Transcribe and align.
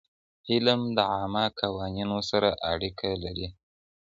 علم 0.51 0.81
د 0.97 0.99
عامه 1.13 1.45
قوانينو 1.59 2.17
سره 2.29 2.49
اړيکه 2.71 3.09
لري. 3.23 3.47